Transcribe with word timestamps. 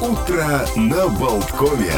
Утро 0.00 0.60
на 0.76 1.08
Болткове. 1.08 1.92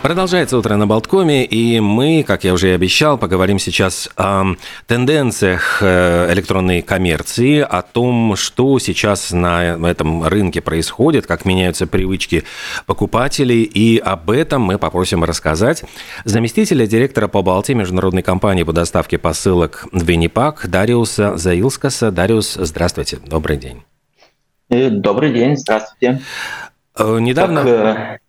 Продолжается 0.00 0.56
утро 0.56 0.76
на 0.76 0.86
Болткоме, 0.86 1.44
и 1.44 1.78
мы, 1.80 2.24
как 2.26 2.44
я 2.44 2.54
уже 2.54 2.70
и 2.70 2.72
обещал, 2.72 3.18
поговорим 3.18 3.58
сейчас 3.58 4.08
о 4.16 4.54
тенденциях 4.86 5.82
э, 5.82 6.32
электронной 6.32 6.80
коммерции, 6.80 7.58
о 7.58 7.82
том, 7.82 8.34
что 8.36 8.78
сейчас 8.78 9.32
на 9.32 9.76
этом 9.86 10.24
рынке 10.24 10.62
происходит, 10.62 11.26
как 11.26 11.44
меняются 11.44 11.86
привычки 11.86 12.44
покупателей, 12.86 13.64
и 13.64 13.98
об 13.98 14.30
этом 14.30 14.62
мы 14.62 14.78
попросим 14.78 15.22
рассказать 15.22 15.84
заместителя 16.24 16.86
директора 16.86 17.28
по 17.28 17.42
Балтии 17.42 17.74
международной 17.74 18.22
компании 18.22 18.62
по 18.62 18.72
доставке 18.72 19.18
посылок 19.18 19.84
Виннипак 19.92 20.66
Дариуса 20.70 21.36
Заилскаса. 21.36 22.10
Дариус, 22.10 22.54
здравствуйте, 22.54 23.18
добрый 23.26 23.58
день. 23.58 23.82
Э, 24.70 24.90
добрый 24.90 25.32
день, 25.32 25.56
здравствуйте. 25.56 26.20
Э, 26.96 27.18
недавно... 27.20 27.64
Так, 27.64 28.20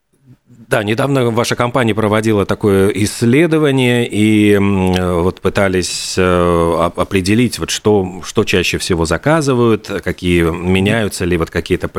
да, 0.70 0.84
недавно 0.84 1.32
ваша 1.32 1.56
компания 1.56 1.96
проводила 1.96 2.46
такое 2.46 2.90
исследование 2.90 4.08
и 4.08 4.56
вот 4.60 5.42
пытались 5.42 6.14
э, 6.16 6.90
определить, 6.96 7.58
вот 7.58 7.72
что, 7.72 8.22
что 8.24 8.44
чаще 8.44 8.78
всего 8.78 9.06
заказывают, 9.06 9.88
какие 10.04 10.44
меняются 10.44 11.26
ли 11.26 11.38
вот 11.38 11.50
какие-то 11.50 11.90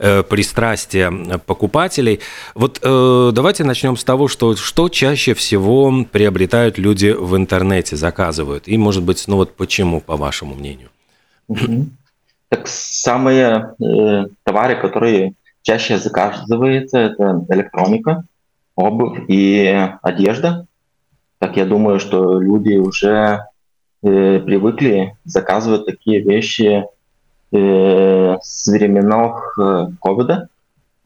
э, 0.00 0.24
пристрастия 0.24 1.38
покупателей. 1.46 2.18
Вот 2.56 2.80
э, 2.82 3.30
давайте 3.32 3.62
начнем 3.62 3.96
с 3.96 4.02
того, 4.02 4.26
что, 4.26 4.56
что 4.56 4.88
чаще 4.88 5.34
всего 5.34 6.04
приобретают 6.10 6.78
люди 6.78 7.14
в 7.16 7.36
интернете, 7.36 7.94
заказывают. 7.94 8.66
И, 8.66 8.76
может 8.76 9.04
быть, 9.04 9.22
ну 9.28 9.36
вот 9.36 9.54
почему, 9.54 10.00
по 10.00 10.16
вашему 10.16 10.56
мнению? 10.56 10.88
Так 12.48 12.66
самые 12.68 13.74
э, 13.80 14.26
товары, 14.44 14.76
которые 14.76 15.34
чаще 15.62 15.98
заказывается, 15.98 16.98
это 16.98 17.44
электроника, 17.48 18.24
обувь 18.76 19.24
и 19.28 19.90
одежда. 20.02 20.66
Так 21.38 21.56
я 21.56 21.66
думаю, 21.66 21.98
что 21.98 22.40
люди 22.40 22.76
уже 22.76 23.46
э, 24.02 24.38
привыкли 24.40 25.16
заказывать 25.24 25.86
такие 25.86 26.20
вещи 26.20 26.84
э, 27.52 28.36
с 28.40 28.68
временов 28.68 29.42
э, 29.58 29.88
ковида. 30.00 30.48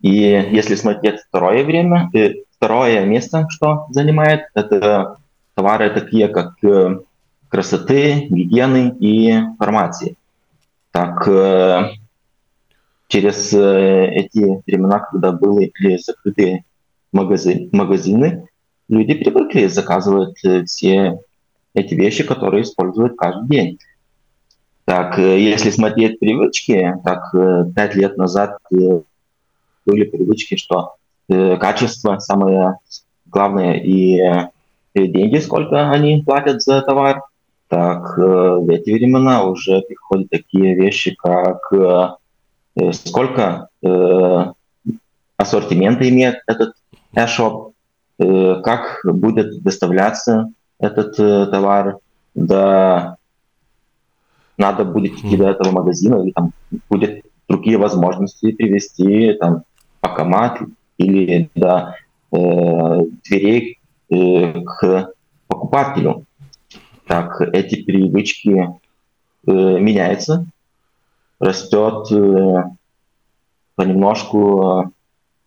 И 0.02 0.12
если 0.12 0.74
смотреть 0.74 1.20
второе 1.20 1.64
время, 1.64 2.10
э, 2.14 2.34
второе 2.56 3.06
место, 3.06 3.46
что 3.48 3.86
занимает, 3.90 4.42
это 4.54 5.16
товары 5.54 5.90
такие, 5.90 6.28
как 6.28 6.52
э, 6.62 6.98
красоты, 7.48 8.26
гигиены 8.28 8.94
и 9.00 9.40
фармации. 9.58 10.16
Так, 10.92 11.28
э, 11.28 11.90
через 13.06 13.52
э, 13.52 14.06
эти 14.12 14.62
времена, 14.66 14.98
когда 14.98 15.30
были 15.30 15.72
закрыты 15.98 16.64
магазин, 17.12 17.68
магазины, 17.72 18.48
люди 18.88 19.14
привыкли 19.14 19.68
заказывать 19.68 20.44
э, 20.44 20.64
все 20.64 21.20
эти 21.74 21.94
вещи, 21.94 22.24
которые 22.24 22.64
используют 22.64 23.16
каждый 23.16 23.48
день. 23.48 23.78
Так, 24.84 25.18
если 25.18 25.70
смотреть 25.70 26.18
привычки, 26.18 26.96
так 27.04 27.32
пять 27.76 27.94
лет 27.94 28.16
назад 28.16 28.58
были 28.70 30.02
привычки, 30.04 30.56
что 30.56 30.96
качество 31.28 32.18
самое 32.18 32.78
главное 33.26 33.74
и 33.74 34.18
деньги, 34.96 35.38
сколько 35.38 35.92
они 35.92 36.24
платят 36.26 36.62
за 36.62 36.82
товар. 36.82 37.22
Так, 37.70 38.18
в 38.18 38.68
эти 38.68 38.90
времена 38.90 39.44
уже 39.44 39.80
приходят 39.82 40.28
такие 40.28 40.74
вещи, 40.74 41.14
как 41.14 41.72
Э, 42.76 42.92
сколько 42.92 43.68
э, 43.82 44.44
ассортимента 45.36 46.08
имеет 46.08 46.36
этот 46.46 46.74
e-shop, 47.12 47.72
э, 48.18 48.60
как 48.62 49.00
будет 49.04 49.62
доставляться 49.62 50.50
этот 50.78 51.18
э, 51.18 51.46
товар, 51.46 51.98
да, 52.34 53.16
надо 54.56 54.84
будет 54.84 55.14
идти 55.14 55.36
до 55.36 55.48
этого 55.48 55.72
магазина, 55.72 56.22
или 56.22 56.30
там 56.30 56.52
будет 56.88 57.24
другие 57.48 57.76
возможности 57.76 58.52
привести 58.52 59.32
там 59.34 59.62
покомат 60.00 60.60
или 60.98 61.50
до 61.54 61.96
э, 62.32 62.36
дверей 63.24 63.80
э, 64.10 64.62
к 64.62 65.12
покупателю. 65.48 66.24
Так, 67.10 67.40
эти 67.40 67.82
привычки 67.82 68.50
э, 68.50 69.50
меняются, 69.50 70.46
растет 71.40 72.06
э, 72.12 72.62
понемножку 73.74 74.84
э, 74.84 74.90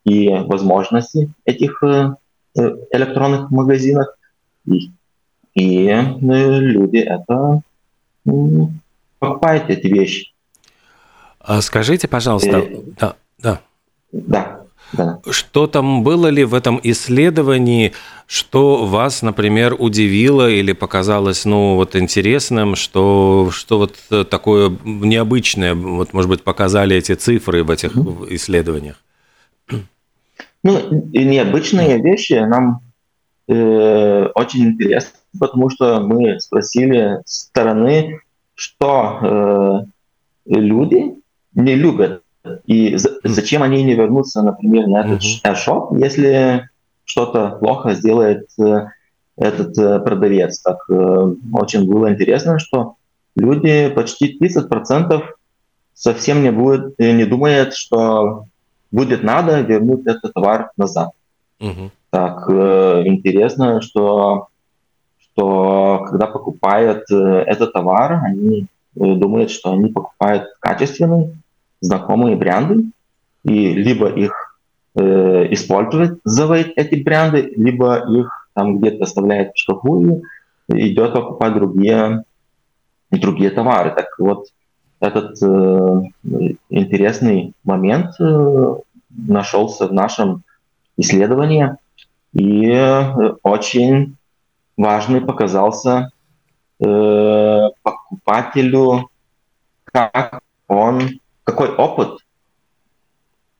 и 0.03 0.27
возможности 0.27 1.31
этих 1.45 1.81
э, 1.81 2.15
электронных 2.53 3.49
магазинов, 3.49 4.07
и, 4.65 4.91
и 5.53 5.87
люди 6.25 6.97
это 6.97 7.61
покупают 9.19 9.69
эти 9.69 9.87
вещи. 9.87 10.33
А 11.39 11.61
скажите, 11.61 12.09
пожалуйста, 12.09 12.57
э, 12.57 12.81
да, 12.99 13.15
да. 13.39 13.61
Да. 14.11 14.62
Да. 14.93 15.19
Что 15.29 15.67
там 15.67 16.03
было 16.03 16.27
ли 16.27 16.43
в 16.43 16.53
этом 16.53 16.79
исследовании, 16.83 17.93
что 18.27 18.85
вас, 18.85 19.21
например, 19.21 19.75
удивило 19.77 20.49
или 20.49 20.73
показалось, 20.73 21.45
ну, 21.45 21.75
вот 21.75 21.95
интересным, 21.95 22.75
что, 22.75 23.49
что 23.51 23.77
вот 23.79 24.29
такое 24.29 24.71
необычное, 24.83 25.73
вот, 25.73 26.13
может 26.13 26.29
быть, 26.29 26.43
показали 26.43 26.95
эти 26.95 27.15
цифры 27.15 27.63
в 27.63 27.71
этих 27.71 27.95
mm-hmm. 27.95 28.27
исследованиях? 28.35 28.95
Ну, 30.63 30.79
необычные 31.11 32.01
вещи 32.01 32.33
нам 32.33 32.79
э, 33.49 34.25
очень 34.35 34.65
интересны, 34.65 35.17
потому 35.37 35.69
что 35.69 35.99
мы 35.99 36.39
спросили 36.39 37.19
стороны, 37.25 38.21
что 38.55 39.19
э, 39.21 40.53
люди 40.55 41.15
не 41.53 41.75
любят 41.75 42.22
и 42.65 42.97
зачем 43.23 43.63
они 43.63 43.83
не 43.83 43.95
вернутся, 43.95 44.41
например, 44.41 44.87
на 44.87 45.01
этот 45.01 45.21
mm-hmm. 45.21 45.41
если 45.99 46.69
что-то 47.05 47.57
плохо 47.59 47.93
сделает 47.93 48.47
э, 48.59 48.87
этот 49.37 49.77
э, 49.77 49.99
продавец. 49.99 50.59
Так 50.59 50.79
э, 50.89 51.33
очень 51.53 51.89
было 51.89 52.11
интересно, 52.11 52.59
что 52.59 52.95
люди 53.35 53.89
почти 53.89 54.37
30% 54.41 55.23
совсем 55.93 56.43
не, 56.43 56.51
будет, 56.51 56.97
не 56.99 57.25
думают, 57.25 57.75
что 57.75 58.45
будет 58.91 59.23
надо 59.23 59.61
вернуть 59.61 60.05
этот 60.05 60.33
товар 60.33 60.71
назад. 60.77 61.11
Так 62.09 62.47
интересно, 62.49 63.81
что, 63.81 64.49
что 65.19 66.05
когда 66.09 66.27
покупают 66.27 67.09
этот 67.09 67.73
товар, 67.73 68.21
они 68.23 68.67
думают, 68.93 69.49
что 69.49 69.71
они 69.71 69.91
покупают 69.91 70.49
качественный, 70.59 71.33
знакомые 71.83 72.35
бренды, 72.35 72.85
и 73.43 73.73
либо 73.73 74.07
их 74.07 74.57
э, 74.95 75.53
использовать, 75.53 76.19
заводить 76.23 76.73
эти 76.77 77.03
бренды, 77.03 77.53
либо 77.55 77.97
их 78.09 78.49
там 78.53 78.77
где-то 78.77 79.03
оставляет 79.03 79.51
в 79.53 80.21
и 80.69 80.93
идет 80.93 81.13
покупать 81.13 81.53
другие, 81.53 82.23
другие 83.11 83.49
товары. 83.49 83.93
Так 83.93 84.07
вот, 84.17 84.47
этот 85.01 85.41
э, 85.43 86.01
интересный 86.69 87.53
момент 87.65 88.15
э, 88.19 88.75
нашелся 89.09 89.87
в 89.87 89.93
нашем 89.93 90.43
исследовании, 90.95 91.75
и 92.33 92.69
э, 92.69 93.35
очень 93.43 94.15
важный 94.77 95.19
показался 95.19 96.11
э, 96.79 97.69
покупателю, 97.81 99.09
как 99.83 100.41
он 100.67 101.19
какой 101.43 101.69
опыт 101.75 102.19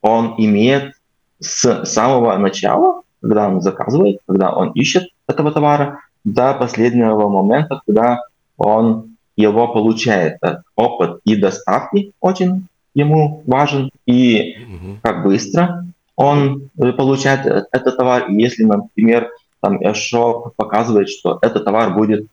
он 0.01 0.35
имеет 0.37 0.93
с 1.39 1.85
самого 1.85 2.37
начала, 2.37 3.03
когда 3.21 3.47
он 3.47 3.61
заказывает, 3.61 4.19
когда 4.27 4.53
он 4.53 4.71
ищет 4.71 5.09
этого 5.27 5.51
товара, 5.51 5.99
до 6.23 6.53
последнего 6.53 7.27
момента, 7.27 7.81
когда 7.85 8.21
он 8.57 9.17
его 9.35 9.67
получает. 9.67 10.39
Опыт 10.75 11.19
и 11.25 11.35
доставки 11.35 12.13
очень 12.19 12.67
ему 12.93 13.43
важен, 13.45 13.89
и 14.05 14.55
как 15.01 15.23
быстро 15.23 15.85
он 16.15 16.69
получает 16.75 17.45
этот 17.71 17.97
товар. 17.97 18.29
Если, 18.29 18.63
например, 18.63 19.29
там 19.61 19.79
Shop 19.81 20.51
показывает, 20.55 21.09
что 21.09 21.39
этот 21.41 21.65
товар 21.65 21.93
будет 21.93 22.27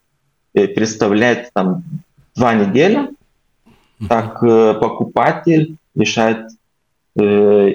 э, 0.52 0.66
представлять 0.66 1.50
там 1.54 1.84
два 2.34 2.54
недели, 2.54 3.10
так 4.08 4.42
э, 4.42 4.74
покупатель 4.74 5.76
решает 5.94 6.48
э, 7.18 7.22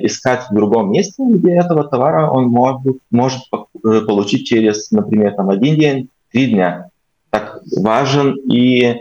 искать 0.05 0.47
в 0.49 0.53
другом 0.53 0.91
месте, 0.91 1.23
где 1.23 1.53
этого 1.53 1.83
товара 1.83 2.29
он 2.29 2.47
может, 2.47 2.97
может 3.11 3.41
э, 3.53 4.01
получить 4.01 4.47
через, 4.47 4.91
например, 4.91 5.33
там, 5.35 5.49
один 5.49 5.77
день, 5.77 6.09
три 6.31 6.51
дня. 6.51 6.89
Так 7.29 7.61
важен 7.77 8.35
и 8.49 8.81
э, 8.85 8.97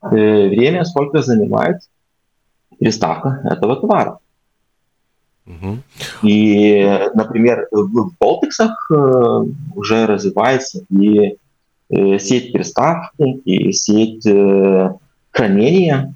время, 0.00 0.84
сколько 0.84 1.22
занимает 1.22 1.78
приставка 2.78 3.40
этого 3.44 3.76
товара. 3.76 4.18
Угу. 5.46 5.78
И, 6.24 7.08
например, 7.14 7.66
в 7.70 8.10
Болтексах 8.20 8.90
уже 9.74 10.06
развивается 10.06 10.84
и 10.90 11.36
сеть 12.18 12.52
приставки, 12.52 13.22
и 13.22 13.72
сеть 13.72 14.28
хранения 15.30 16.14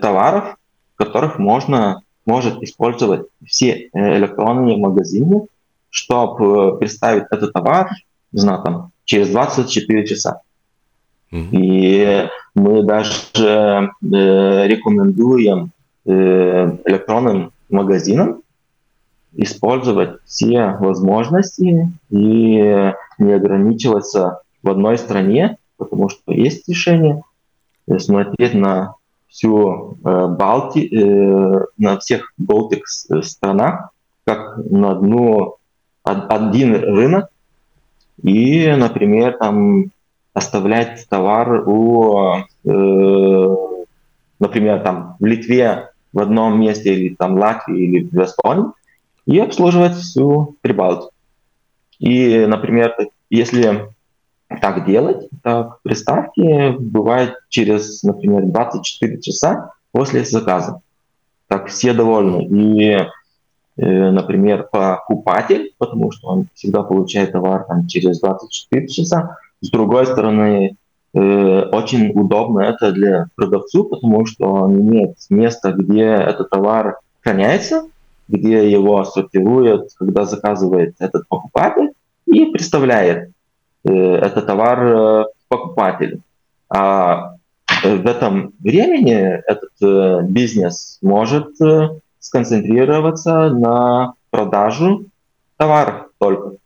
товаров, 0.00 0.56
которых 0.96 1.38
можно 1.38 2.00
может 2.26 2.62
использовать 2.62 3.26
все 3.46 3.90
электронные 3.92 4.76
магазины, 4.76 5.46
чтобы 5.90 6.78
представить 6.78 7.24
этот 7.30 7.52
товар, 7.52 7.90
не 8.32 8.40
знаю, 8.40 8.62
там, 8.62 8.90
через 9.04 9.28
24 9.30 10.06
часа. 10.06 10.40
И 11.30 12.28
мы 12.54 12.84
даже 12.84 13.12
э, 13.36 13.88
рекомендуем 14.00 15.72
э, 16.04 16.10
электронным 16.84 17.52
магазинам 17.68 18.42
использовать 19.32 20.20
все 20.24 20.76
возможности 20.78 21.90
и 22.10 22.92
не 23.18 23.32
ограничиваться 23.32 24.42
в 24.62 24.70
одной 24.70 24.96
стране, 24.96 25.58
потому 25.76 26.08
что 26.08 26.32
есть 26.32 26.68
решение 26.68 27.22
смотреть 27.98 28.54
на 28.54 28.94
всю 29.34 29.98
э, 30.04 30.26
Балти, 30.28 30.86
э, 30.86 31.64
на 31.76 31.98
всех 31.98 32.32
Балтик 32.38 32.86
странах, 32.86 33.90
как 34.24 34.58
на 34.70 34.92
одну, 34.92 35.56
один 36.04 36.76
рынок, 36.76 37.30
и, 38.22 38.72
например, 38.76 39.36
там 39.38 39.86
оставлять 40.34 41.08
товар 41.08 41.68
у, 41.68 42.44
э, 42.64 43.56
например, 44.38 44.80
там 44.82 45.16
в 45.18 45.24
Литве 45.24 45.90
в 46.12 46.20
одном 46.20 46.60
месте 46.60 46.94
или 46.94 47.14
там 47.16 47.36
Латвии 47.36 47.82
или 47.82 48.04
в 48.04 48.22
Эстонии 48.22 48.66
и 49.26 49.40
обслуживать 49.40 49.94
всю 49.94 50.54
Прибалтику. 50.60 51.10
И, 51.98 52.46
например, 52.46 52.94
если 53.30 53.93
так 54.60 54.86
делать, 54.86 55.28
так 55.42 55.80
приставки 55.82 56.76
бывает 56.78 57.34
через, 57.48 58.02
например, 58.02 58.46
24 58.46 59.20
часа 59.20 59.72
после 59.92 60.24
заказа. 60.24 60.80
Так 61.48 61.66
все 61.68 61.92
довольны. 61.92 62.44
И 62.44 62.98
Э, 63.76 64.10
например, 64.10 64.68
покупатель, 64.70 65.72
потому 65.78 66.12
что 66.12 66.28
он 66.28 66.46
всегда 66.54 66.82
получает 66.82 67.32
товар 67.32 67.64
там, 67.66 67.86
через 67.88 68.20
24 68.20 68.86
часа. 68.88 69.38
С 69.60 69.70
другой 69.70 70.06
стороны, 70.06 70.76
э, 71.12 71.62
очень 71.72 72.12
удобно 72.14 72.60
это 72.60 72.92
для 72.92 73.26
продавцу, 73.34 73.84
потому 73.84 74.26
что 74.26 74.46
он 74.46 74.80
имеет 74.80 75.16
место, 75.28 75.72
где 75.72 76.04
этот 76.04 76.50
товар 76.50 76.98
храняется, 77.20 77.88
где 78.28 78.70
его 78.70 79.02
сортируют, 79.04 79.90
когда 79.98 80.24
заказывает 80.24 80.94
этот 81.00 81.26
покупатель, 81.26 81.90
и 82.26 82.46
представляет 82.46 83.32
э, 83.84 83.92
этот 83.92 84.46
товар 84.46 85.26
покупателю. 85.48 86.20
А 86.68 87.34
в 87.82 88.06
этом 88.06 88.52
времени 88.60 89.42
этот 89.46 90.30
бизнес 90.30 90.98
может 91.02 91.48
сконцентрироваться 92.18 93.50
на 93.50 94.14
продажу 94.30 95.06
товаров 95.56 96.08
только. 96.18 96.56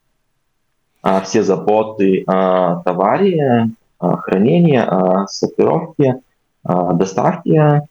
А 1.02 1.20
все 1.20 1.42
заботы 1.42 2.24
о 2.26 2.82
товаре, 2.82 3.70
о 3.98 4.16
хранении, 4.16 4.78
о 4.78 5.26
сортировке, 5.26 6.20
о 6.62 6.92
доставке 6.94 7.82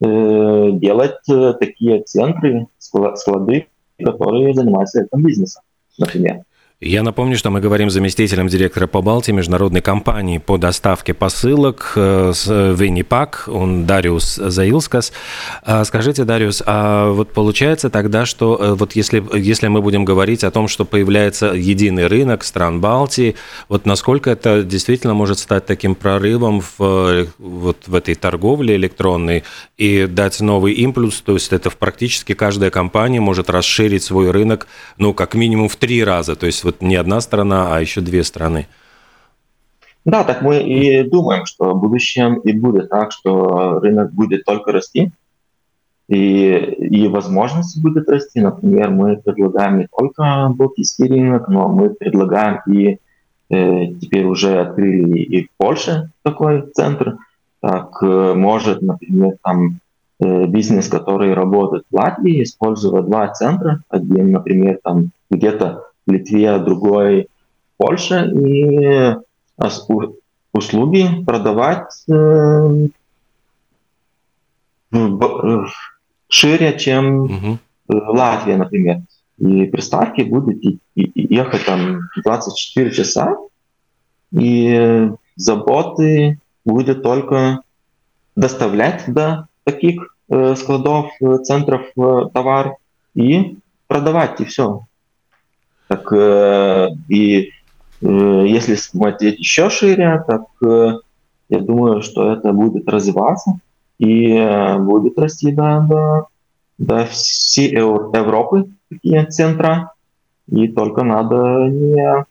э, 0.00 0.70
делать 0.72 1.28
э, 1.28 1.54
такие 1.58 2.02
центры, 2.02 2.66
склады, 2.78 3.66
которые 3.98 4.54
занимаются 4.54 5.02
этим 5.02 5.22
бизнесом, 5.24 5.62
например. 5.98 6.42
Я 6.80 7.04
напомню, 7.04 7.38
что 7.38 7.50
мы 7.50 7.60
говорим 7.60 7.88
с 7.88 7.92
заместителем 7.92 8.48
директора 8.48 8.88
по 8.88 9.00
Балтии 9.00 9.30
международной 9.30 9.80
компании 9.80 10.38
по 10.38 10.58
доставке 10.58 11.14
посылок 11.14 11.92
э, 11.94 12.32
с 12.34 12.46
Виннипак, 12.74 13.44
он 13.46 13.86
Дариус 13.86 14.34
Заилскас. 14.34 15.12
А 15.62 15.84
скажите, 15.84 16.24
Дариус, 16.24 16.64
а 16.66 17.12
вот 17.12 17.32
получается 17.32 17.90
тогда, 17.90 18.26
что 18.26 18.58
э, 18.60 18.74
вот 18.74 18.96
если, 18.96 19.24
если 19.38 19.68
мы 19.68 19.82
будем 19.82 20.04
говорить 20.04 20.42
о 20.42 20.50
том, 20.50 20.66
что 20.66 20.84
появляется 20.84 21.52
единый 21.54 22.08
рынок 22.08 22.42
стран 22.42 22.80
Балтии, 22.80 23.36
вот 23.68 23.86
насколько 23.86 24.30
это 24.30 24.64
действительно 24.64 25.14
может 25.14 25.38
стать 25.38 25.66
таким 25.66 25.94
прорывом 25.94 26.60
в, 26.76 27.28
вот 27.38 27.78
в 27.86 27.94
этой 27.94 28.16
торговле 28.16 28.74
электронной 28.74 29.44
и 29.78 30.06
дать 30.06 30.40
новый 30.40 30.72
импульс, 30.72 31.20
то 31.20 31.34
есть 31.34 31.52
это 31.52 31.70
практически 31.70 32.34
каждая 32.34 32.70
компания 32.70 33.20
может 33.20 33.48
расширить 33.48 34.02
свой 34.02 34.32
рынок, 34.32 34.66
ну, 34.98 35.14
как 35.14 35.34
минимум 35.34 35.68
в 35.68 35.76
три 35.76 36.02
раза, 36.02 36.34
то 36.34 36.46
есть 36.46 36.63
вот 36.64 36.82
не 36.82 36.96
одна 36.96 37.20
страна, 37.20 37.74
а 37.76 37.80
еще 37.80 38.00
две 38.00 38.24
страны. 38.24 38.66
Да, 40.04 40.22
так 40.24 40.42
мы 40.42 40.62
и 40.62 41.02
думаем, 41.02 41.46
что 41.46 41.72
в 41.72 41.80
будущем 41.80 42.36
и 42.40 42.52
будет 42.52 42.90
так, 42.90 43.12
что 43.12 43.80
рынок 43.80 44.12
будет 44.12 44.44
только 44.44 44.70
расти, 44.70 45.12
и, 46.08 46.52
и 46.52 47.08
возможности 47.08 47.80
будет 47.80 48.08
расти. 48.08 48.40
Например, 48.40 48.90
мы 48.90 49.16
предлагаем 49.16 49.78
не 49.78 49.86
только 49.86 50.52
балтийский 50.54 51.08
рынок, 51.08 51.48
но 51.48 51.68
мы 51.68 51.90
предлагаем 51.90 52.60
и 52.66 52.98
э, 53.48 53.86
теперь 54.00 54.26
уже 54.26 54.60
открыли 54.60 55.18
и 55.20 55.46
в 55.46 55.48
Польше 55.56 56.10
такой 56.22 56.70
центр. 56.74 57.16
Так, 57.60 57.96
э, 58.02 58.34
может, 58.34 58.82
например, 58.82 59.36
там 59.42 59.78
э, 60.20 60.46
бизнес, 60.46 60.88
который 60.88 61.32
работает 61.32 61.84
в 61.90 61.96
Латвии, 61.96 62.42
использовать 62.42 63.06
два 63.06 63.28
центра. 63.28 63.82
Один, 63.88 64.32
например, 64.32 64.80
там 64.82 65.12
где-то 65.30 65.84
Литве, 66.06 66.58
другой 66.58 67.28
в 67.74 67.76
Польше, 67.78 68.30
и 68.30 69.14
услуги 70.52 71.24
продавать 71.24 72.04
э, 72.08 72.88
шире, 76.28 76.78
чем 76.78 77.22
угу. 77.22 77.58
Латвия, 77.88 78.56
например. 78.56 79.02
И 79.38 79.64
приставки 79.64 80.22
будут 80.22 80.62
ехать 80.94 81.64
там 81.66 82.02
24 82.22 82.90
часа, 82.92 83.36
и 84.32 85.10
заботы 85.36 86.38
будет 86.64 87.02
только 87.02 87.62
доставлять 88.36 89.04
до 89.06 89.48
таких 89.64 90.14
э, 90.28 90.54
складов, 90.56 91.10
э, 91.20 91.38
центров 91.42 91.82
э, 91.96 92.28
товар 92.32 92.76
и 93.14 93.58
продавать, 93.86 94.40
и 94.40 94.44
все. 94.44 94.86
Э, 96.14 96.88
и 97.08 97.50
э, 98.00 98.44
если 98.46 98.74
смотреть 98.76 99.38
еще 99.38 99.70
шире, 99.70 100.22
так 100.26 100.42
э, 100.64 100.98
я 101.48 101.60
думаю, 101.60 102.02
что 102.02 102.32
это 102.32 102.52
будет 102.52 102.88
развиваться 102.88 103.58
и 103.98 104.34
будет 104.78 105.18
расти 105.18 105.52
до, 105.52 105.86
до, 105.88 106.26
до 106.78 107.06
всей 107.06 107.70
Европы 107.72 108.66
такие 108.90 109.24
центра. 109.26 109.92
И 110.50 110.68
только 110.68 111.04
надо 111.04 111.68
не, 111.68 112.26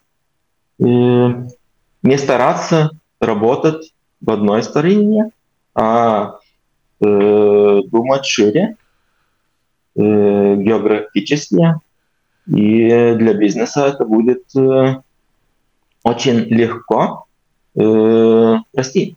не 0.78 2.18
стараться 2.18 2.90
работать 3.18 3.94
в 4.20 4.30
одной 4.30 4.62
стороне, 4.62 5.30
а 5.74 6.38
думать 7.00 8.26
шире, 8.26 8.76
географически, 9.96 11.80
и 12.46 13.14
для 13.16 13.34
бизнеса 13.34 13.86
это 13.86 14.04
будет 14.04 14.44
э, 14.56 14.96
очень 16.02 16.40
легко 16.40 17.24
э, 17.74 18.56
расти, 18.74 19.16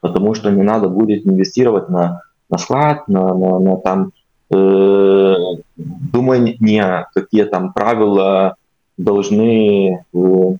потому 0.00 0.34
что 0.34 0.50
не 0.50 0.62
надо 0.62 0.88
будет 0.88 1.26
инвестировать 1.26 1.88
на, 1.88 2.22
на 2.50 2.58
склад, 2.58 3.08
на, 3.08 3.34
на, 3.34 3.58
на 3.58 3.76
там, 3.78 4.12
э, 4.50 5.36
думать 5.76 6.60
не 6.60 7.06
какие 7.14 7.44
там 7.44 7.72
правила 7.72 8.56
должны 8.98 10.04
э, 10.12 10.56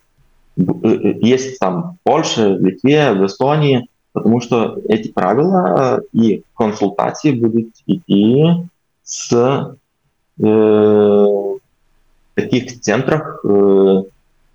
э, 0.57 1.13
есть 1.21 1.59
там 1.59 1.83
в 1.83 1.97
Польше, 2.05 2.57
в 2.57 2.65
Литве, 2.65 3.13
в 3.13 3.27
Эстонии, 3.27 3.89
потому 4.13 4.41
что 4.41 4.79
эти 4.89 5.09
правила 5.09 6.01
и 6.13 6.43
консультации 6.57 7.33
будут 7.33 7.69
идти 7.87 8.45
с 9.03 9.77
э, 10.43 11.53
таких 12.43 12.81
центрах 12.81 13.45
э, 13.45 14.03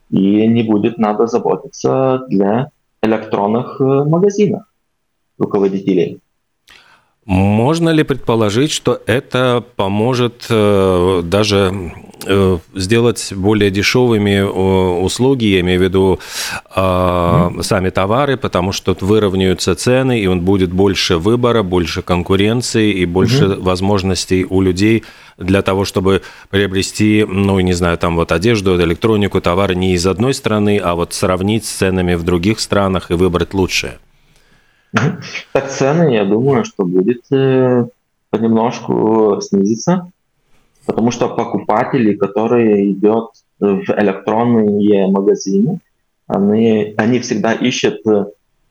и 0.10 0.48
не 0.48 0.64
будет 0.64 0.98
надо 0.98 1.28
заботиться 1.28 2.26
для 2.30 2.70
электронных 3.02 3.82
э, 3.82 3.84
магазинов 3.84 4.64
руководителей. 5.38 6.20
Можно 7.26 7.90
ли 7.90 8.04
предположить, 8.04 8.72
что 8.72 9.02
это 9.06 9.64
поможет 9.76 10.48
э, 10.50 11.22
даже 11.24 11.92
сделать 12.76 13.34
более 13.34 13.72
дешевыми 13.72 14.42
услуги, 14.42 15.46
я 15.46 15.60
имею 15.62 15.80
в 15.80 15.84
виду 15.84 16.20
mm-hmm. 16.76 17.62
сами 17.64 17.90
товары, 17.90 18.38
потому 18.38 18.72
что 18.72 18.96
выровняются 19.00 19.76
цены, 19.76 20.20
и 20.20 20.28
он 20.28 20.42
будет 20.42 20.72
больше 20.72 21.18
выбора, 21.18 21.64
больше 21.64 22.02
конкуренции 22.02 22.92
и 22.92 23.06
больше 23.06 23.46
mm-hmm. 23.46 23.62
возможностей 23.62 24.46
у 24.50 24.62
людей 24.62 25.04
для 25.38 25.62
того, 25.62 25.86
чтобы 25.86 26.22
приобрести, 26.50 27.26
ну, 27.28 27.60
не 27.60 27.74
знаю, 27.74 27.98
там 27.98 28.16
вот 28.16 28.32
одежду, 28.32 28.76
электронику, 28.82 29.40
товары 29.40 29.76
не 29.76 29.94
из 29.94 30.06
одной 30.08 30.34
страны, 30.34 30.80
а 30.84 30.96
вот 30.96 31.14
сравнить 31.14 31.66
с 31.66 31.70
ценами 31.70 32.16
в 32.16 32.24
других 32.24 32.60
странах 32.60 33.12
и 33.12 33.14
выбрать 33.14 33.54
лучшее. 33.54 34.00
Так 35.52 35.70
цены, 35.70 36.14
я 36.14 36.26
думаю, 36.26 36.66
что 36.66 36.86
будет 36.86 37.22
э, 37.32 37.86
понемножку 38.30 39.40
снизиться, 39.42 40.12
потому 40.88 41.12
что 41.12 41.28
покупатели, 41.28 42.16
которые 42.16 42.94
идут 42.94 43.32
в 43.60 43.84
электронные 43.90 45.08
магазины, 45.08 45.80
они, 46.28 46.94
они 46.98 47.20
всегда 47.20 47.54
ищут 47.54 48.00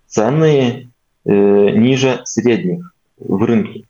цены 0.06 0.88
э, 1.25 1.70
ниже 1.70 2.23
средних 2.25 2.94
в 3.18 3.44
рынке. 3.44 3.85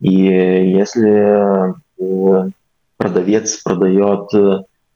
И 0.00 0.10
если 0.10 1.74
э, 1.98 2.50
продавец 2.96 3.62
продает 3.62 4.30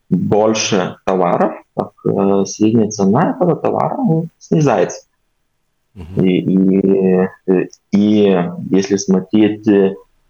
больше 0.08 0.96
товаров, 1.04 1.54
так 1.74 1.92
э, 2.06 2.44
средняя 2.46 2.88
цена 2.88 3.32
этого 3.32 3.56
товара 3.56 3.98
снижается. 4.38 5.06
И, 6.16 6.38
и, 6.40 7.28
и 7.90 8.38
если 8.70 8.96
смотреть 8.96 9.66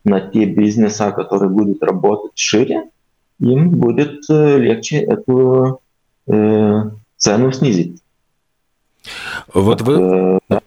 на 0.09 0.21
те 0.21 0.47
бизнеса, 0.47 1.13
которые 1.13 1.51
будут 1.51 1.83
работать 1.83 2.33
шире, 2.35 2.91
им 3.39 3.71
будет 3.71 4.29
э, 4.31 4.59
легче 4.59 4.99
эту 4.99 5.81
э, 6.27 6.91
цену 7.17 7.53
снизить. 7.53 8.03
Вот 9.55 9.83
вы... 9.83 9.95
Э, 10.01 10.39
да. 10.49 10.61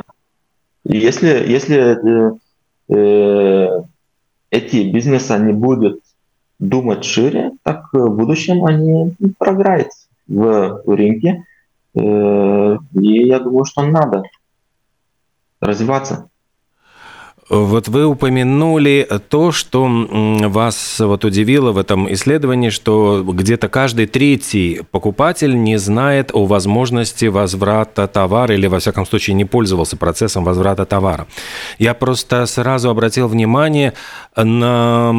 Если, 0.84 1.28
если 1.28 2.32
э, 2.90 3.84
эти 4.50 4.92
бизнесы 4.92 5.38
не 5.38 5.54
будут 5.54 6.02
думать 6.60 7.04
шире, 7.04 7.52
так 7.64 7.90
в 7.92 8.10
будущем 8.10 8.66
они 8.66 9.16
програют 9.38 9.90
в 10.28 10.84
рынке. 10.86 11.44
Э, 11.96 12.78
и 12.94 13.28
я 13.28 13.40
думаю, 13.40 13.66
что 13.66 13.84
надо 13.84 14.24
развиваться. 15.60 16.31
Вот 17.52 17.90
вы 17.90 18.06
упомянули 18.06 19.06
то, 19.28 19.52
что 19.52 19.86
вас 19.86 21.02
вот 21.02 21.26
удивило 21.26 21.74
в 21.74 21.78
этом 21.78 22.12
исследовании, 22.14 22.70
что 22.70 23.26
где-то 23.28 23.68
каждый 23.68 24.06
третий 24.06 24.84
покупатель 24.90 25.62
не 25.62 25.76
знает 25.76 26.32
о 26.34 26.46
возможности 26.46 27.26
возврата 27.26 28.08
товара 28.08 28.56
или, 28.56 28.68
во 28.68 28.80
всяком 28.80 29.06
случае, 29.06 29.34
не 29.34 29.44
пользовался 29.44 29.98
процессом 29.98 30.46
возврата 30.46 30.86
товара. 30.86 31.28
Я 31.78 31.94
просто 31.94 32.46
сразу 32.46 32.90
обратил 32.90 33.28
внимание 33.28 33.96
на 34.38 35.14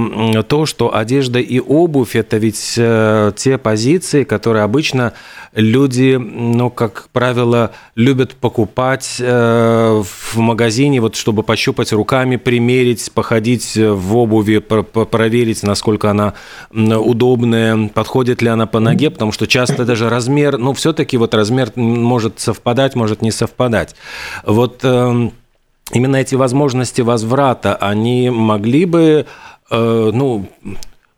то, 0.49 0.65
что 0.65 0.97
одежда 0.97 1.39
и 1.39 1.61
обувь– 1.61 2.17
это 2.17 2.39
ведь 2.39 2.77
э, 2.79 3.33
те 3.37 3.59
позиции, 3.59 4.25
которые 4.25 4.65
обычно 4.65 5.13
люди, 5.55 6.17
ну, 6.17 6.71
как 6.71 7.09
правило, 7.13 7.73
любят 7.95 8.35
покупать 8.35 9.17
э, 9.21 10.03
в 10.05 10.39
магазине, 10.39 11.01
вот 11.01 11.15
чтобы 11.17 11.43
пощупать 11.43 11.93
руками, 11.93 12.37
примерить, 12.37 13.13
походить 13.13 13.77
в 13.77 14.17
обуви, 14.17 14.59
проверить, 14.59 15.63
насколько 15.63 16.11
она 16.11 16.35
удобная, 16.73 17.89
подходит 17.89 18.43
ли 18.43 18.49
она 18.49 18.67
по 18.67 18.81
ноге, 18.81 19.11
потому 19.11 19.33
что 19.33 19.47
часто 19.47 19.85
даже 19.85 20.09
размер, 20.09 20.59
ну, 20.59 20.73
все-таки 20.73 21.17
вот 21.17 21.35
размер 21.35 21.73
может 21.77 22.41
совпадать, 22.41 22.95
может 22.95 23.21
не 23.21 23.31
совпадать. 23.31 23.95
Вот 24.45 24.81
эм, 24.85 25.33
именно 25.93 26.17
эти 26.17 26.35
возможности 26.35 27.03
возврата, 27.03 27.77
они 27.77 28.31
могли 28.31 28.87
бы, 28.87 29.27
э, 29.71 30.11
ну, 30.15 30.49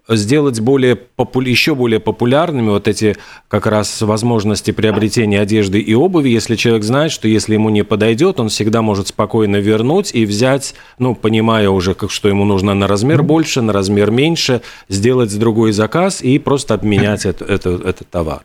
сделать 0.08 0.61
более 0.61 0.96
попу- 0.96 1.40
еще 1.40 1.75
более 1.75 2.00
популярными 2.00 2.70
вот 2.70 2.88
эти 2.88 3.16
как 3.49 3.66
раз 3.66 4.02
возможности 4.02 4.70
приобретения 4.70 5.40
одежды 5.40 5.80
и 5.80 5.94
обуви, 5.94 6.28
если 6.28 6.56
человек 6.56 6.84
знает, 6.84 7.12
что 7.12 7.26
если 7.28 7.54
ему 7.54 7.70
не 7.70 7.84
подойдет, 7.84 8.40
он 8.40 8.49
всегда 8.49 8.82
может 8.82 9.08
спокойно 9.08 9.56
вернуть 9.56 10.14
и 10.14 10.26
взять, 10.26 10.75
ну, 10.99 11.14
понимая 11.14 11.70
уже, 11.70 11.94
как, 11.94 12.11
что 12.11 12.28
ему 12.28 12.44
нужно 12.44 12.75
на 12.75 12.87
размер 12.87 13.23
больше, 13.23 13.62
на 13.62 13.73
размер 13.73 14.11
меньше, 14.11 14.61
сделать 14.88 15.37
другой 15.38 15.73
заказ 15.73 16.23
и 16.23 16.38
просто 16.38 16.75
обменять 16.75 17.25
это, 17.25 17.44
это, 17.44 17.70
этот 17.70 18.08
товар. 18.11 18.42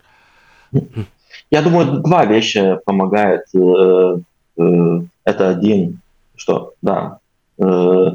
Я 1.51 1.61
думаю, 1.61 1.99
два 2.01 2.25
вещи 2.25 2.77
помогают. 2.85 3.43
Э, 3.55 4.17
э, 4.57 5.01
это 5.25 5.49
один, 5.49 5.99
что, 6.35 6.73
да, 6.81 7.17
э, 7.57 8.11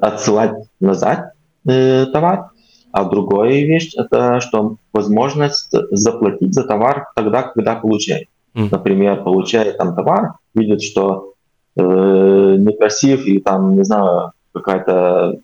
отсылать 0.00 0.54
назад 0.80 1.32
э, 1.66 2.06
товар. 2.06 2.50
А 2.92 3.04
другая 3.04 3.64
вещь 3.64 3.94
это 3.96 4.40
что 4.40 4.76
возможность 4.92 5.70
заплатить 5.90 6.54
за 6.54 6.64
товар 6.64 7.06
тогда, 7.14 7.42
когда 7.42 7.76
получает. 7.76 8.28
Mm. 8.54 8.68
Например, 8.72 9.22
получает 9.22 9.78
там 9.78 9.94
товар, 9.94 10.34
видит, 10.54 10.82
что 10.82 11.34
э, 11.76 11.82
некрасив 11.82 13.24
и 13.26 13.38
там, 13.38 13.76
не 13.76 13.84
знаю, 13.84 14.32
какая-то 14.52 15.38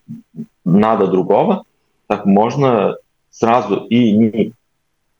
надо 0.64 1.06
другого, 1.06 1.62
так 2.08 2.26
можно 2.26 2.96
сразу 3.30 3.76
и 3.76 4.12
не, 4.12 4.52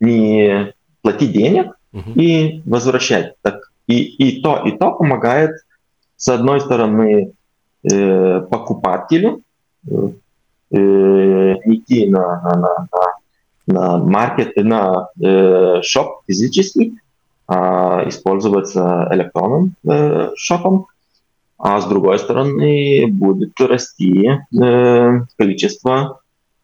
не 0.01 0.75
платить 1.03 1.33
денег 1.33 1.79
mm-hmm. 1.93 2.13
и 2.15 2.63
возвращать. 2.65 3.35
Так 3.43 3.71
и, 3.87 4.03
и 4.03 4.43
то, 4.43 4.63
и 4.65 4.73
то 4.73 4.93
помогает, 4.93 5.53
с 6.17 6.29
одной 6.29 6.61
стороны, 6.61 7.33
э, 7.91 8.41
покупателю 8.51 9.43
э, 9.89 10.11
идти 10.71 12.09
на, 12.09 12.41
на, 12.43 12.57
на, 12.57 12.89
на 13.67 13.99
маркет, 13.99 14.57
на 14.57 15.09
э, 15.21 15.83
шоп 15.83 16.23
физический, 16.27 16.99
а 17.49 18.03
использоваться 18.09 19.09
электронным 19.13 19.75
э, 19.89 20.31
шопом, 20.37 20.87
а 21.59 21.81
с 21.81 21.87
другой 21.87 22.19
стороны 22.19 23.07
будет 23.09 23.59
расти 23.61 24.29
э, 24.29 25.21
количество 25.39 26.21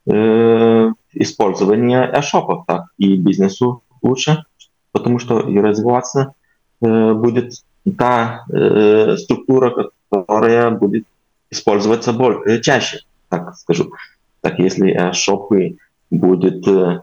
э, 0.06 0.90
использования 1.14 2.20
шопов, 2.22 2.64
так 2.66 2.86
и 2.98 3.16
бизнесу 3.16 3.82
лучше, 4.02 4.44
потому 4.90 5.18
что 5.18 5.40
и 5.40 5.58
развиваться 5.58 6.34
э, 6.80 7.12
будет 7.14 7.54
та 7.96 8.44
э, 8.52 9.16
структура, 9.16 9.90
которая 10.10 10.70
будет 10.70 11.04
использоваться 11.52 12.12
более, 12.12 12.42
э, 12.46 12.60
чаще, 12.60 13.00
так 13.28 13.54
скажу. 13.56 13.92
Так 14.40 14.58
если 14.58 14.90
э, 14.90 15.12
шопы 15.12 15.76
будут 16.10 16.66
э, 16.66 17.02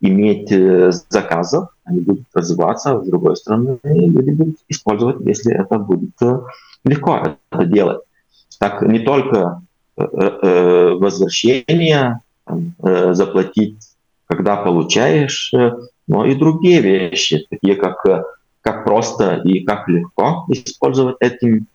иметь 0.00 0.52
заказов, 1.08 1.70
они 1.84 2.00
будут 2.00 2.26
развиваться, 2.34 3.02
с 3.02 3.08
другой 3.08 3.36
стороны, 3.36 3.78
люди 3.82 4.30
будут 4.30 4.56
использовать, 4.68 5.26
если 5.26 5.54
это 5.54 5.78
будет 5.78 6.10
легко 6.84 7.16
это 7.16 7.64
делать. 7.64 8.02
Так 8.58 8.82
не 8.82 8.98
только 8.98 9.62
возвращение, 9.96 12.20
заплатить, 12.46 13.78
когда 14.26 14.56
получаешь, 14.56 15.54
но 16.06 16.26
и 16.26 16.34
другие 16.34 16.82
вещи, 16.82 17.46
такие 17.48 17.76
как, 17.76 18.04
как 18.60 18.84
просто 18.84 19.40
и 19.42 19.64
как 19.64 19.88
легко 19.88 20.44
использовать 20.48 21.16
этим 21.20 21.66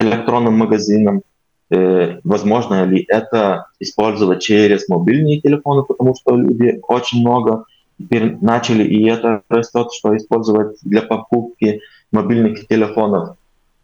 электронным 0.00 0.58
магазином, 0.58 1.22
э, 1.70 2.18
возможно 2.24 2.84
ли 2.84 3.04
это 3.08 3.66
использовать 3.80 4.42
через 4.42 4.88
мобильные 4.88 5.40
телефоны, 5.40 5.82
потому 5.82 6.14
что 6.14 6.36
люди 6.36 6.80
очень 6.86 7.20
много 7.20 7.64
теперь 7.98 8.36
начали, 8.40 8.84
и 8.84 9.08
это 9.08 9.42
растет, 9.48 9.88
что 9.92 10.16
использовать 10.16 10.78
для 10.82 11.02
покупки 11.02 11.80
мобильных 12.10 12.66
телефонов. 12.66 13.36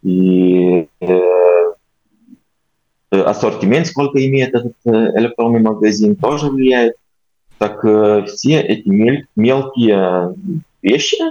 И 0.03 0.87
э, 0.99 1.19
ассортимент, 3.11 3.87
сколько 3.87 4.25
имеет 4.25 4.53
этот 4.53 4.75
э, 4.85 4.89
электронный 5.19 5.61
магазин, 5.61 6.15
тоже 6.15 6.49
влияет. 6.49 6.95
Так 7.57 7.85
э, 7.85 8.25
все 8.25 8.59
эти 8.59 8.87
мель, 8.87 9.27
мелкие 9.35 10.33
вещи 10.81 11.23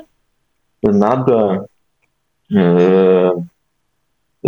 надо 0.83 1.66
Э, 2.52 3.33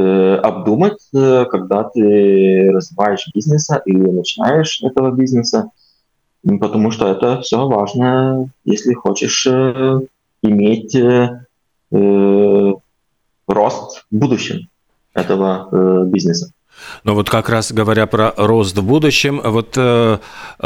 обдумать, 0.00 0.98
э, 1.14 1.44
когда 1.50 1.84
ты 1.84 2.70
развиваешь 2.72 3.28
бизнеса 3.34 3.82
или 3.84 4.10
начинаешь 4.10 4.82
этого 4.82 5.10
бизнеса, 5.10 5.70
потому 6.42 6.90
что 6.90 7.08
это 7.08 7.40
все 7.42 7.66
важно, 7.66 8.48
если 8.64 8.94
хочешь 8.94 9.46
э, 9.46 10.00
иметь 10.42 10.96
рост 13.46 14.06
в 14.10 14.16
будущем 14.16 14.68
этого 15.12 16.06
бизнеса. 16.06 16.52
Но 17.04 17.14
вот 17.14 17.30
как 17.30 17.48
раз 17.48 17.72
говоря 17.72 18.06
про 18.06 18.32
рост 18.36 18.76
в 18.76 18.82
будущем, 18.82 19.40
вот 19.42 19.74
э, 19.76 20.18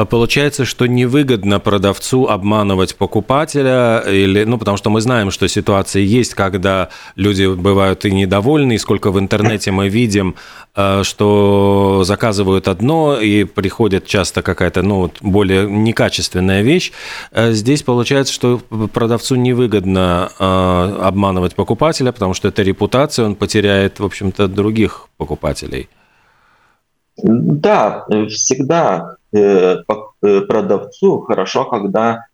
получается, 0.09 0.65
что 0.65 0.87
невыгодно 0.87 1.61
продавцу 1.61 2.27
обманывать 2.27 2.97
покупателя, 2.97 4.01
или, 4.07 4.45
ну, 4.45 4.59
потому 4.59 4.77
что 4.77 4.91
мы 4.91 5.01
знаем, 5.01 5.31
что 5.31 5.49
ситуации 5.49 6.05
есть, 6.05 6.35
когда 6.35 6.89
люди 7.17 7.47
бывают 7.47 8.05
и 8.05 8.13
недовольны, 8.13 8.75
и 8.75 8.79
сколько 8.79 9.11
в 9.11 9.19
интернете 9.19 9.71
мы 9.71 9.89
видим, 9.89 10.35
э, 10.75 11.03
что 11.05 12.03
заказывают 12.05 12.69
одно, 12.69 13.19
и 13.19 13.45
приходит 13.45 14.07
часто 14.07 14.43
какая-то, 14.43 14.83
ну, 14.83 15.11
более 15.21 15.69
некачественная 15.69 16.63
вещь. 16.63 16.93
Э, 17.33 17.53
здесь 17.53 17.83
получается, 17.83 18.33
что 18.33 18.59
продавцу 18.93 19.37
невыгодно 19.37 20.31
обманывать 20.37 21.55
покупателя, 21.55 22.13
потому 22.13 22.35
что 22.35 22.49
это 22.49 22.63
репутация, 22.63 23.25
он 23.25 23.35
потеряет, 23.35 24.01
в 24.01 24.05
общем-то, 24.05 24.49
других 24.49 25.09
покупателей. 25.17 25.89
Да, 27.23 28.07
всегда 28.29 29.17
э, 29.33 29.77
э, 30.23 30.41
продавцу 30.43 31.21
хорошо, 31.21 31.65
когда 31.65 32.27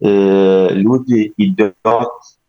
э, 0.00 0.68
люди 0.70 1.32
идут 1.36 1.76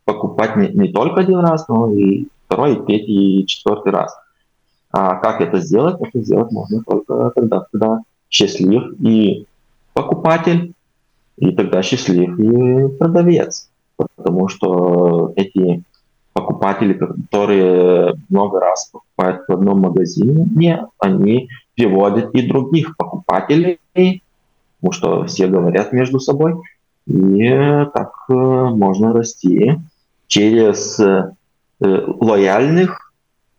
покупать 0.03 0.55
не, 0.55 0.69
не 0.69 0.91
только 0.91 1.21
один 1.21 1.39
раз, 1.39 1.67
но 1.67 1.91
и 1.91 2.27
второй, 2.45 2.73
и 2.73 2.85
третий, 2.85 3.41
и 3.41 3.45
четвертый 3.45 3.91
раз. 3.91 4.15
А 4.91 5.15
как 5.15 5.41
это 5.41 5.59
сделать? 5.59 5.97
Это 5.99 6.19
сделать 6.21 6.51
можно 6.51 6.81
только 6.83 7.31
тогда, 7.35 7.65
когда 7.71 7.99
счастлив 8.29 8.93
и 8.99 9.45
покупатель, 9.93 10.73
и 11.37 11.51
тогда 11.51 11.81
счастлив 11.83 12.39
и 12.39 12.97
продавец. 12.97 13.69
Потому 13.97 14.47
что 14.47 15.33
эти 15.35 15.83
покупатели, 16.33 16.93
которые 16.93 18.15
много 18.29 18.59
раз 18.59 18.89
покупают 18.91 19.47
в 19.47 19.53
одном 19.53 19.81
магазине, 19.81 20.87
они 20.99 21.49
приводят 21.75 22.33
и 22.33 22.47
других 22.47 22.95
покупателей, 22.97 23.79
потому 23.93 24.91
что 24.91 25.25
все 25.25 25.47
говорят 25.47 25.93
между 25.93 26.19
собой, 26.19 26.55
и 27.07 27.49
так 27.93 28.11
э, 28.29 28.33
можно 28.33 29.13
расти 29.13 29.79
через 30.27 30.99
э, 30.99 31.31
лояльных 31.79 33.13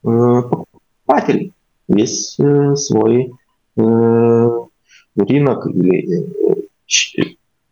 э, 0.04 0.06
покупателей. 0.06 1.52
Весь 1.88 2.36
свой 2.74 3.32
рынок 3.76 5.66
или 5.66 6.26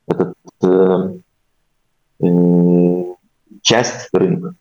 этот 0.07 0.37
часть 3.63 4.09
рынка. 4.13 4.55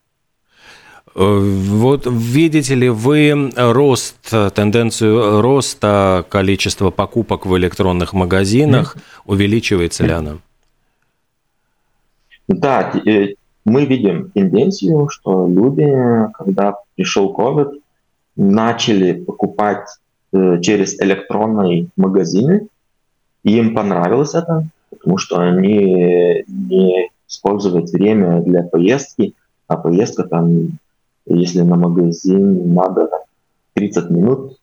Вот 1.15 2.07
видите 2.07 2.73
ли 2.73 2.89
вы 2.89 3.51
рост, 3.55 4.15
тенденцию 4.55 5.41
роста 5.41 6.25
количества 6.29 6.89
покупок 6.89 7.45
в 7.45 7.55
электронных 7.57 8.13
магазинах? 8.13 8.97
Увеличивается 9.25 10.03
ли 10.05 10.11
она? 10.11 10.37
Да, 12.47 12.91
э, 13.05 13.35
мы 13.65 13.85
видим 13.85 14.31
тенденцию, 14.31 15.07
что 15.09 15.47
люди, 15.47 15.87
когда 16.33 16.75
пришел 16.95 17.33
COVID, 17.33 17.79
начали 18.35 19.13
покупать 19.13 19.87
э, 20.33 20.59
через 20.61 20.99
электронные 20.99 21.87
магазины. 21.95 22.67
И 23.43 23.57
им 23.57 23.75
понравилось 23.75 24.33
это, 24.33 24.65
потому 24.89 25.17
что 25.17 25.39
они 25.39 26.43
не 26.47 27.09
используют 27.27 27.89
время 27.91 28.41
для 28.41 28.63
поездки, 28.63 29.33
а 29.67 29.77
поездка 29.77 30.23
там 30.23 30.79
если 31.25 31.61
на 31.61 31.75
магазин 31.75 32.73
надо 32.73 33.09
30 33.73 34.09
минут, 34.09 34.57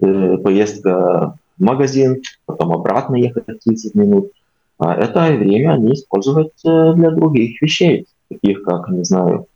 э, 0.00 0.36
поездка 0.38 1.38
в 1.58 1.62
магазин, 1.62 2.22
потом 2.46 2.72
обратно 2.72 3.16
ехать 3.16 3.44
30 3.46 3.94
минут, 3.94 4.32
а 4.78 4.94
это 4.94 5.36
время 5.36 5.72
они 5.72 5.92
используют 5.92 6.52
э, 6.64 6.92
для 6.94 7.10
других 7.10 7.60
вещей, 7.62 8.06
таких 8.28 8.62
как, 8.62 8.88
не 8.88 9.04
знаю, 9.04 9.46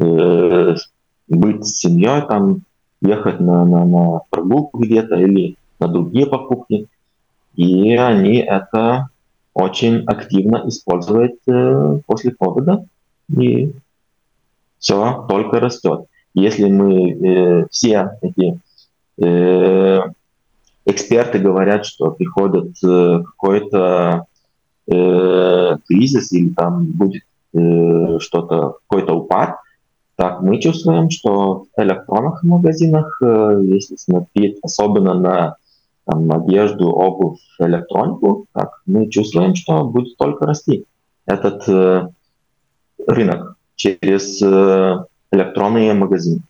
э, 0.00 0.74
быть 1.28 1.66
с 1.66 1.80
семьей, 1.80 2.22
там, 2.26 2.62
ехать 3.00 3.40
на, 3.40 3.64
на, 3.64 3.84
на 3.84 4.20
прогулку 4.30 4.78
где-то 4.78 5.16
или 5.16 5.56
на 5.78 5.88
другие 5.88 6.26
покупки. 6.26 6.86
И 7.54 7.96
они 7.96 8.38
это 8.38 9.08
очень 9.54 10.04
активно 10.04 10.62
используют 10.68 11.34
э, 11.46 12.00
после 12.06 12.30
ковида. 12.30 12.86
И 13.36 13.72
все 14.78 15.26
только 15.28 15.60
растет. 15.60 16.06
Если 16.34 16.70
мы 16.70 17.12
э, 17.12 17.66
все 17.70 18.10
эти 18.22 18.60
э, 19.20 20.00
эксперты 20.86 21.38
говорят, 21.38 21.84
что 21.84 22.10
приходит 22.10 22.76
э, 22.84 23.22
какой-то 23.24 24.26
э, 24.86 25.76
кризис 25.86 26.32
или 26.32 26.50
там 26.50 26.86
будет 26.86 27.22
э, 27.54 28.18
что-то, 28.20 28.76
какой-то 28.86 29.14
упад, 29.14 29.56
так 30.16 30.42
мы 30.42 30.60
чувствуем, 30.60 31.10
что 31.10 31.66
в 31.76 31.80
электронных 31.80 32.42
магазинах, 32.42 33.20
э, 33.22 33.60
если 33.64 33.96
смотреть 33.96 34.58
особенно 34.62 35.14
на 35.14 35.56
там, 36.04 36.32
одежду, 36.32 36.90
обувь, 36.90 37.40
электронику, 37.58 38.46
так 38.52 38.80
мы 38.86 39.10
чувствуем, 39.10 39.54
что 39.54 39.84
будет 39.84 40.16
только 40.16 40.46
расти 40.46 40.86
этот 41.26 41.68
э, 41.68 42.08
рынок 43.06 43.57
через 43.78 44.42
э, 44.42 44.96
электронные 45.32 45.94
магазины. 45.94 46.42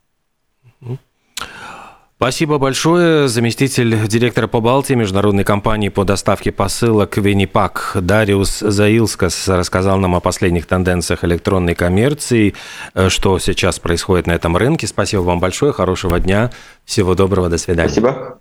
Спасибо 2.16 2.58
большое. 2.58 3.28
Заместитель 3.28 4.08
директора 4.08 4.48
по 4.48 4.60
Балтии 4.60 4.94
международной 4.94 5.44
компании 5.44 5.88
по 5.88 6.02
доставке 6.02 6.50
посылок 6.50 7.16
Виннипак 7.16 7.92
Дариус 7.94 8.58
Заилскас 8.58 9.46
рассказал 9.46 9.98
нам 9.98 10.16
о 10.16 10.20
последних 10.20 10.66
тенденциях 10.66 11.22
электронной 11.22 11.76
коммерции, 11.76 12.54
э, 12.94 13.08
что 13.08 13.38
сейчас 13.38 13.78
происходит 13.78 14.26
на 14.26 14.32
этом 14.32 14.56
рынке. 14.56 14.88
Спасибо 14.88 15.20
вам 15.20 15.38
большое, 15.38 15.72
хорошего 15.72 16.18
дня, 16.18 16.50
всего 16.84 17.14
доброго, 17.14 17.48
до 17.48 17.58
свидания. 17.58 17.88
Спасибо. 17.88 18.40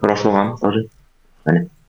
Хорошего 0.00 0.32
вам 0.32 0.56
тоже. 0.56 0.88